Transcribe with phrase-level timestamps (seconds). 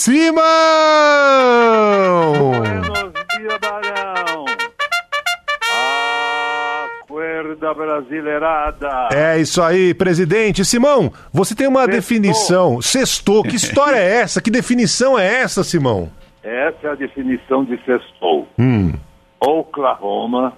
[0.00, 0.32] Simão!
[2.32, 4.46] Buenos dias, Barão.
[7.04, 9.08] Acorda brasileirada.
[9.12, 10.64] É isso aí, presidente.
[10.64, 11.94] Simão, você tem uma Sextou.
[12.00, 12.80] definição.
[12.80, 13.42] Sextou.
[13.42, 14.40] Que história é essa?
[14.40, 16.10] Que definição é essa, Simão?
[16.42, 18.48] Essa é a definição de sextou.
[18.58, 18.94] Hum.
[19.38, 20.56] Oklahoma,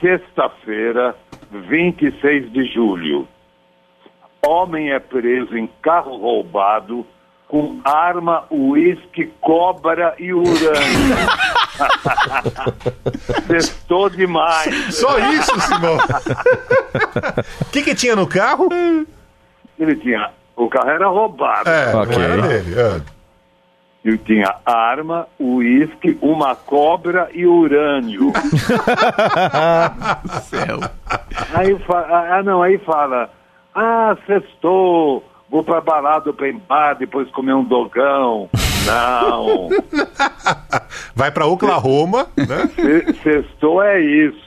[0.00, 1.16] sexta-feira,
[1.50, 3.26] 26 de julho.
[4.46, 7.04] Homem é preso em carro roubado
[7.48, 11.16] com arma, uísque, cobra e urânio.
[13.46, 14.94] Sextou demais.
[14.94, 15.96] Só isso, Simão.
[17.60, 18.68] O que, que tinha no carro?
[19.78, 20.30] Ele tinha.
[20.56, 21.68] O carro era roubado.
[21.70, 22.16] É, Ok.
[22.16, 22.74] não era dele.
[22.80, 23.00] é.
[24.04, 28.32] Ele tinha arma, uísque, uma cobra e urânio.
[30.44, 30.80] Céu.
[31.54, 32.06] Aí fa-
[32.38, 33.28] ah, não, aí fala,
[33.74, 38.48] ah, sextou, vou pra balada open bar, depois comer um dogão.
[38.88, 39.68] Não,
[41.14, 42.70] Vai pra Oklahoma, né?
[42.74, 44.44] se- sextou é isso.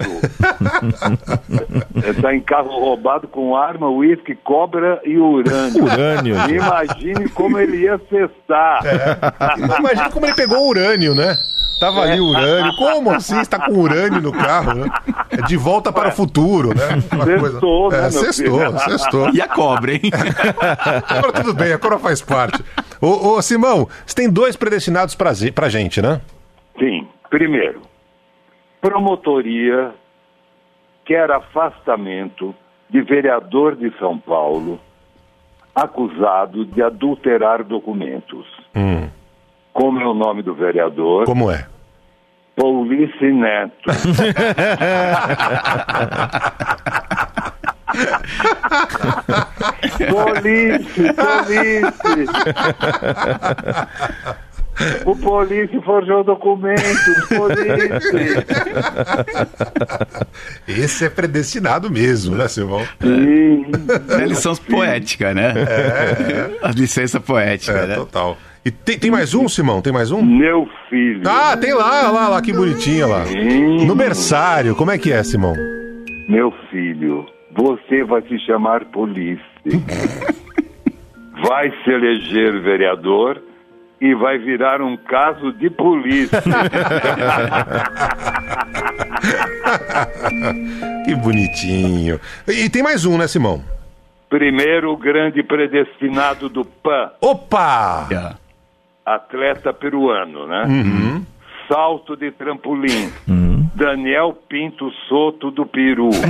[2.03, 5.83] Ele tá em carro roubado com arma, uísque, cobra e urânio.
[5.83, 6.35] Urânio.
[6.49, 8.81] Imagine como ele ia cestar.
[9.79, 11.35] Imagina como ele pegou urânio, né?
[11.79, 12.75] Tava ali urânio.
[12.77, 13.39] Como assim?
[13.41, 14.89] Está com urânio no carro, né?
[15.31, 17.01] É de volta para o futuro, né?
[17.11, 18.79] Uma Sextou, né, É, filho?
[18.79, 19.29] sextou.
[19.33, 20.01] E a cobra, hein?
[21.09, 22.63] Agora tudo bem, a cobra faz parte.
[23.01, 26.21] Ô, ô, Simão, você tem dois predestinados pra, pra gente, né?
[26.77, 27.07] Sim.
[27.29, 27.81] Primeiro,
[28.81, 29.91] promotoria
[31.05, 32.53] quer afastamento
[32.89, 34.79] de vereador de São Paulo
[35.73, 38.45] acusado de adulterar documentos.
[38.75, 39.07] Hum,
[39.71, 41.23] Como é o nome do vereador?
[41.25, 41.65] como é?
[42.55, 43.89] Paulice Neto.
[50.09, 52.31] Police, police.
[55.05, 58.07] O police forjou documentos, police.
[60.67, 62.81] Esse é predestinado mesmo, né, Simão?
[63.01, 63.65] Sim.
[64.21, 65.53] É lição poética, né?
[66.63, 67.95] A licença poética, É, né?
[67.95, 68.37] total.
[68.63, 69.81] E tem, tem mais um, Simão?
[69.81, 70.21] Tem mais um?
[70.21, 71.21] Meu filho.
[71.25, 73.25] Ah, tem lá, lá, lá, que bonitinha lá.
[73.25, 73.85] Sim.
[73.85, 75.55] No berçário, como é que é, Simão?
[76.29, 79.43] Meu filho, você vai se chamar polícia.
[81.47, 83.41] vai se eleger vereador
[83.99, 86.41] e vai virar um caso de polícia.
[91.05, 92.19] Que bonitinho.
[92.47, 93.63] E tem mais um, né, Simão?
[94.29, 98.07] Primeiro grande predestinado do PAN, Opa!
[98.11, 98.33] É.
[99.05, 100.63] atleta peruano, né?
[100.67, 101.25] Uhum.
[101.67, 103.11] Salto de trampolim.
[103.81, 106.11] Daniel Pinto Soto do Peru.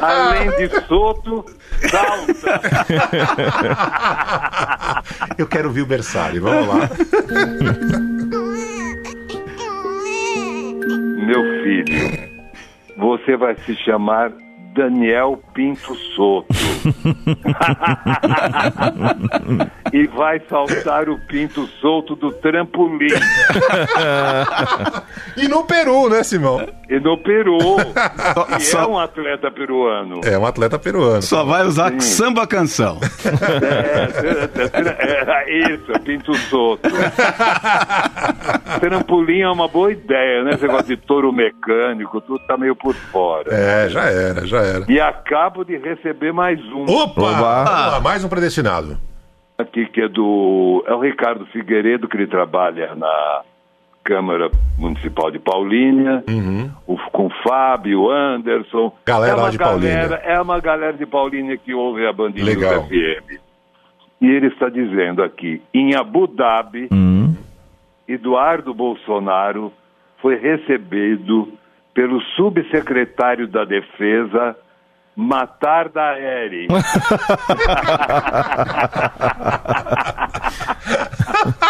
[0.00, 1.44] Além de Soto,
[1.90, 2.62] salta.
[5.36, 6.88] Eu quero ver o berçário, vamos lá.
[11.26, 11.94] Meu filho,
[12.96, 14.32] você vai se chamar
[14.74, 16.48] Daniel Pinto Soto.
[19.94, 23.06] e vai saltar o pinto solto do trampolim.
[25.36, 26.64] E no Peru, né, Simão?
[26.88, 27.58] E no Peru,
[28.54, 30.20] é Só- um atleta peruano.
[30.24, 31.22] É um atleta peruano.
[31.22, 33.00] Só vai usar samba canção.
[33.62, 34.08] É,
[34.72, 36.88] é, é, isso, é pinto solto.
[38.80, 40.52] Trampolim é uma boa ideia, né?
[40.52, 43.52] Esse negócio de touro mecânico, tudo tá meio por fora.
[43.52, 44.84] É, já era, já era.
[44.88, 47.22] E acabo de receber mais um Opa!
[47.22, 47.40] Oba.
[47.40, 48.98] Lá, mais um predestinado.
[49.58, 50.84] Aqui que é do.
[50.86, 53.42] É o Ricardo Figueiredo, que ele trabalha na
[54.02, 56.22] Câmara Municipal de Paulínia,
[56.86, 58.92] o, com o Fábio, Anderson.
[59.06, 59.94] Galera é uma de Paulínia.
[60.08, 62.84] galera- É uma galera de Paulínia que ouve a Bandinha Legal.
[62.84, 63.40] FM.
[64.20, 66.88] E ele está dizendo aqui, em Abu Dhabi,
[68.06, 69.72] Eduardo Bolsonaro
[70.20, 71.52] foi recebido
[71.94, 74.56] pelo subsecretário da Defesa
[75.16, 76.66] Matar Daeri.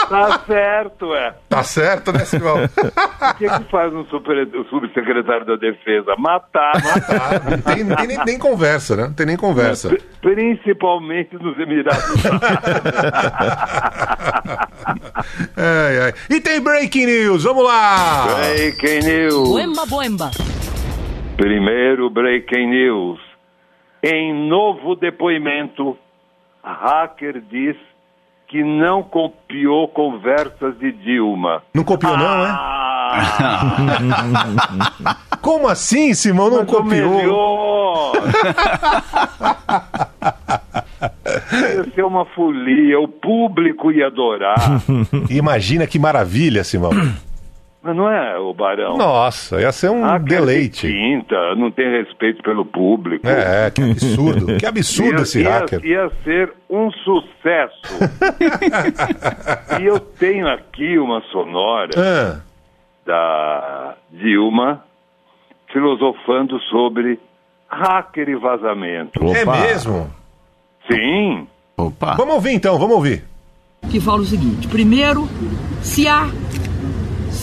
[0.08, 1.34] tá certo, é.
[1.48, 2.56] Tá certo, né, Simão?
[2.64, 6.14] O que, que faz um super- o subsecretário da Defesa?
[6.18, 6.72] Matar.
[6.76, 9.02] Ah, não tem, nem, nem conversa, né?
[9.04, 9.88] Não tem nem conversa.
[9.90, 10.02] Pri-
[10.34, 13.44] Principalmente nos Emirados Árabes.
[15.56, 16.12] Ai, ai.
[16.28, 18.26] E tem breaking news, vamos lá!
[18.36, 19.48] Breaking News.
[19.48, 20.30] Boemba, boemba.
[21.36, 23.18] Primeiro Breaking News.
[24.06, 25.96] Em novo depoimento,
[26.62, 27.74] hacker diz
[28.46, 31.62] que não copiou conversas de Dilma.
[31.72, 32.50] Não copiou, não, é?
[32.50, 33.78] Ah,
[35.40, 36.50] Como assim, Simão?
[36.50, 38.12] Não mas o copiou?
[41.74, 44.82] Ia ser uma folia, o público ia adorar.
[45.30, 46.90] Imagina que maravilha, Simão.
[47.86, 48.96] Mas não é, o Barão?
[48.96, 50.86] Nossa, ia ser um Hacker deleite.
[50.86, 53.28] de Tinta, não tem respeito pelo público.
[53.28, 54.56] É, que absurdo.
[54.56, 55.84] Que absurdo ia, esse ia- hacker.
[55.84, 57.82] Ia ser um sucesso.
[59.78, 62.40] e eu tenho aqui uma sonora Ah,
[63.04, 64.82] da Dilma
[65.70, 67.20] filosofando sobre
[67.68, 69.22] hacker e vazamento.
[69.36, 69.56] é Opa.
[69.60, 70.10] mesmo?
[70.90, 71.46] Sim.
[71.76, 72.14] Opa.
[72.16, 73.24] Vamos ouvir então, vamos ouvir.
[73.90, 75.28] que fala o seguinte: primeiro,
[75.82, 76.28] se há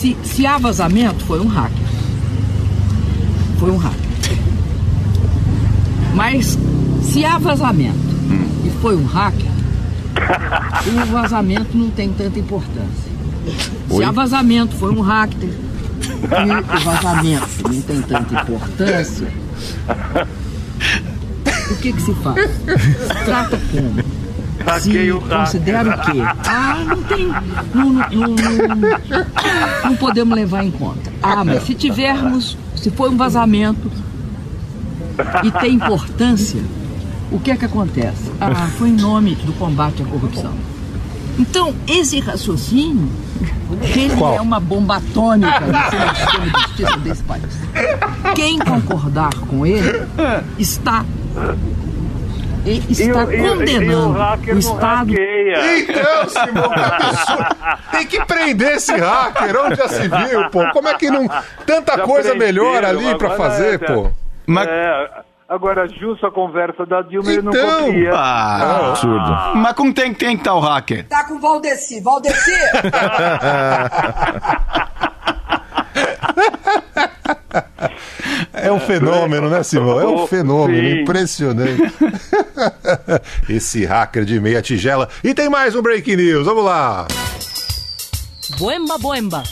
[0.02, 1.86] se, se há vazamento, foi um hacker.
[3.60, 4.00] Foi um hacker.
[6.12, 6.58] Mas
[7.02, 7.96] se há vazamento
[8.64, 9.50] e foi um hacker,
[10.86, 13.12] o vazamento não tem tanta importância.
[13.88, 19.28] Se há vazamento, foi um hacker e o vazamento não tem tanta importância,
[21.70, 22.50] o que, que se faz?
[22.50, 24.21] Se trata como?
[24.80, 25.38] Se Hackei o hacker.
[25.38, 26.18] considera o quê?
[26.48, 27.26] Ah, não tem.
[27.74, 28.28] Não, não, não,
[28.76, 31.10] não- não podemos levar em conta.
[31.22, 33.90] Ah, mas se tivermos, se for um vazamento
[35.42, 36.60] e tem importância,
[37.30, 38.30] o que é que acontece?
[38.40, 40.52] Ah, foi em nome do combate à corrupção.
[41.38, 43.08] Então, esse raciocínio,
[43.82, 44.36] ele Qual?
[44.36, 47.44] é uma bomba atômica no sistema de justiça desse país.
[48.34, 50.02] Quem concordar com ele
[50.58, 51.04] está
[52.64, 56.28] e está E o- e o- e o condenando hacker o não Estado Então.
[56.28, 56.70] Simão.
[57.90, 60.64] Tem que prender esse hacker, onde já se viu, pô?
[60.72, 61.28] Como é que não.
[61.66, 64.10] Tanta Já coisa melhor ali pra agora fazer, é, pô.
[64.46, 65.10] Mas, É,
[65.48, 68.10] agora, justo a conversa da Dilma, ele não Então, copia.
[68.14, 69.36] ah, Absurdo.
[69.56, 71.06] mas com quem tem que estar o hacker?
[71.08, 72.00] Tá com Valdeci.
[72.00, 72.50] Valdeci!
[78.52, 80.00] É um fenômeno, né, Simão?
[80.00, 81.00] É um fenômeno Sim.
[81.02, 81.82] impressionante.
[83.48, 85.08] Esse hacker de meia tigela.
[85.22, 87.06] E tem mais um breaking news, vamos lá.
[88.58, 89.42] Boemba, boemba.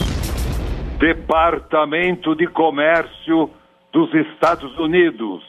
[0.99, 3.49] Departamento de Comércio
[3.91, 5.43] dos Estados Unidos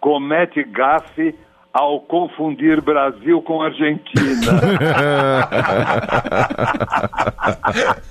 [0.00, 1.34] comete gafe
[1.72, 4.52] ao confundir Brasil com Argentina.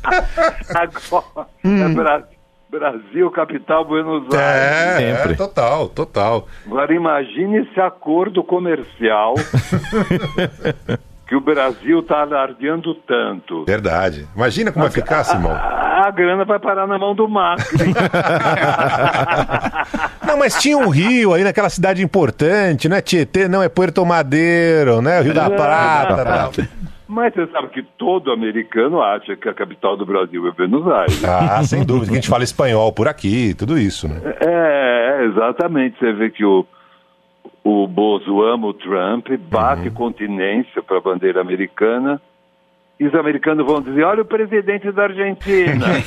[0.74, 2.24] Agora, é Bra-
[2.73, 4.39] Brasil, capital, Buenos Aires.
[4.39, 5.35] É, é, Sempre.
[5.35, 6.47] total, total.
[6.65, 9.35] Agora imagine esse acordo comercial
[11.29, 13.63] que o Brasil está alardeando tanto.
[13.65, 14.27] Verdade.
[14.35, 15.51] Imagina como vai ficar, Simão.
[15.51, 17.93] A, a grana vai parar na mão do Macri.
[20.25, 24.03] Não, mas tinha um rio aí naquela cidade importante, não é Tietê, não, é Puerto
[24.03, 25.21] Madeiro, né?
[25.21, 26.25] Rio da Prata.
[26.25, 26.51] tal.
[27.13, 31.24] Mas você sabe que todo americano acha que a capital do Brasil é Buenos Aires.
[31.34, 34.20] Ah, sem dúvida, que a gente fala espanhol por aqui, tudo isso, né?
[34.39, 35.98] É, exatamente.
[36.00, 36.65] Você vê que o,
[37.63, 42.20] o Bozo ama o Trump, bate continência para a bandeira americana.
[43.00, 45.85] E os americanos vão dizer: olha o presidente da Argentina.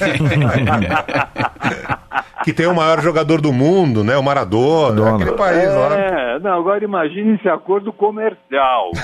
[2.44, 4.16] que tem o maior jogador do mundo, né?
[4.16, 5.16] O Maradona, Maradona.
[5.16, 5.98] aquele país lá.
[5.98, 8.90] É, não, agora imagine esse acordo comercial.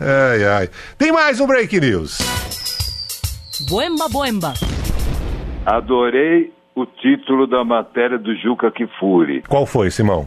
[0.00, 0.68] Ai, ai.
[0.96, 2.18] Tem mais um Break News.
[3.68, 4.54] Boemba, boemba.
[5.66, 9.42] Adorei o título da matéria do Juca Kifuri.
[9.46, 10.26] Qual foi, Simão?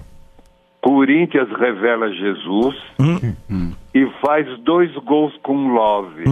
[0.83, 2.75] Corinthians revela Jesus
[3.95, 6.25] e faz dois gols com Love.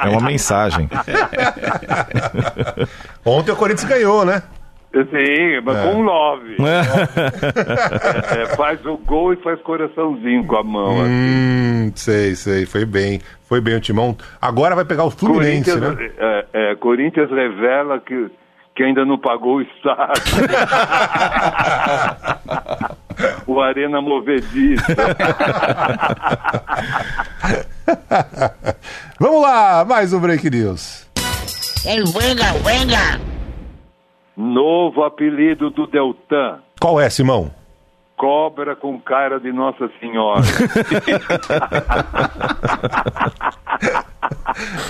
[0.00, 0.88] É uma mensagem.
[3.26, 4.40] Ontem o Corinthians ganhou, né?
[4.92, 6.56] Sim, mas com Love.
[8.30, 11.00] É, faz o gol e faz coraçãozinho com a mão.
[11.00, 11.10] assim.
[11.10, 12.66] Hum, sei, sei.
[12.66, 13.20] Foi bem.
[13.48, 14.16] Foi bem o Timão.
[14.40, 16.10] Agora vai pegar o Fluminense, Corinthians, né?
[16.18, 18.30] é, é, Corinthians revela que,
[18.80, 20.48] que ainda não pagou o estádio.
[23.46, 24.86] o Arena Movediça.
[29.20, 31.06] Vamos lá, mais um Break News.
[34.34, 36.60] Novo apelido do Deltan.
[36.80, 37.50] Qual é, Simão?
[38.16, 40.40] Cobra com cara de Nossa Senhora.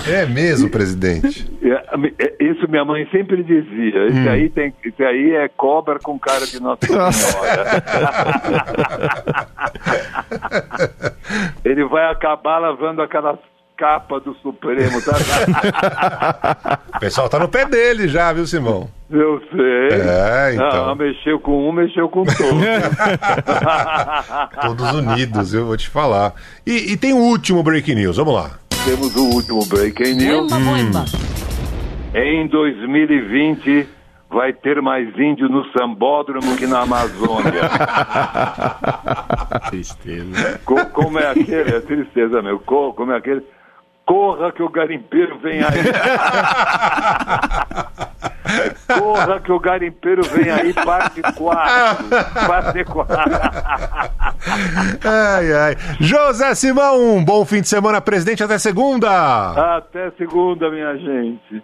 [0.07, 1.49] É mesmo, presidente.
[1.61, 1.83] É,
[2.19, 4.07] é, Isso minha mãe sempre dizia.
[4.07, 7.83] Esse, aí tem, esse aí é cobra com cara de Nossa Senhora.
[11.63, 13.39] Ele vai acabar lavando aquelas
[13.81, 16.77] capas do Supremo, tá?
[16.95, 18.87] O pessoal tá no pé dele já, viu, Simão?
[19.09, 19.99] Eu sei.
[19.99, 20.89] É, então.
[20.89, 22.37] Ah, mexeu com um, mexeu com todos.
[24.61, 26.33] Todos unidos, eu vou te falar.
[26.65, 28.60] E, e tem o último Break News, vamos lá.
[28.85, 30.51] Temos o último Breaking News.
[30.51, 31.05] Boemba.
[32.13, 33.87] Em 2020
[34.29, 37.69] vai ter mais índio no Sambódromo que na Amazônia.
[39.69, 40.59] Tristeza.
[40.65, 41.75] Co- como é aquele?
[41.75, 42.59] É tristeza, meu.
[42.59, 43.41] Co- como é aquele?
[44.05, 45.63] Corra que o garimpeiro vem aí.
[48.99, 52.09] Corra que o garimpeiro vem aí, parte 4.
[52.47, 53.15] Parte 4.
[55.03, 55.77] Ai, ai.
[55.99, 58.43] José Simão, um bom fim de semana, presidente.
[58.43, 59.77] Até segunda.
[59.77, 61.63] Até segunda, minha gente.